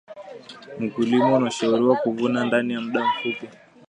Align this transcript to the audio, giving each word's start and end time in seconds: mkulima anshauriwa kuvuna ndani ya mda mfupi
mkulima 0.79 1.37
anshauriwa 1.37 1.95
kuvuna 1.95 2.45
ndani 2.45 2.73
ya 2.73 2.81
mda 2.81 3.05
mfupi 3.05 3.49